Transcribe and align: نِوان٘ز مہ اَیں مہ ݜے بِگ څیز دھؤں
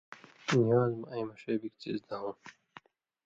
نِوان٘ز 0.51 0.93
مہ 0.99 1.05
اَیں 1.11 1.25
مہ 1.27 1.35
ݜے 1.41 1.53
بِگ 1.61 1.73
څیز 1.81 1.99
دھؤں 2.09 2.31